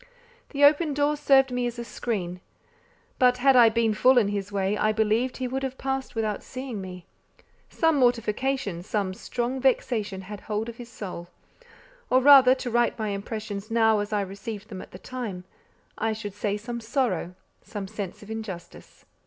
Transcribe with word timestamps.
The 0.49 0.63
open 0.63 0.95
door 0.95 1.15
served 1.15 1.51
me 1.51 1.67
as 1.67 1.77
a 1.77 1.85
screen; 1.85 2.41
but 3.19 3.37
had 3.37 3.55
I 3.55 3.69
been 3.69 3.93
full 3.93 4.17
in 4.17 4.29
his 4.29 4.51
way, 4.51 4.75
I 4.75 4.91
believe 4.91 5.35
he 5.35 5.47
would 5.47 5.61
have 5.61 5.77
passed 5.77 6.15
without 6.15 6.41
seeing 6.41 6.81
me. 6.81 7.05
Some 7.69 7.97
mortification, 7.97 8.81
some 8.81 9.13
strong 9.13 9.61
vexation 9.61 10.21
had 10.21 10.39
hold 10.41 10.69
of 10.69 10.77
his 10.77 10.89
soul: 10.89 11.29
or 12.09 12.19
rather, 12.19 12.55
to 12.55 12.71
write 12.71 12.97
my 12.97 13.09
impressions 13.09 13.69
now 13.69 13.99
as 13.99 14.11
I 14.11 14.21
received 14.21 14.69
them 14.69 14.81
at 14.81 14.89
the 14.89 14.97
time 14.97 15.43
I 15.99 16.13
should 16.13 16.33
say 16.33 16.57
some 16.57 16.81
sorrow, 16.81 17.35
some 17.61 17.87
sense 17.87 18.23
of 18.23 18.31
injustice. 18.31 19.05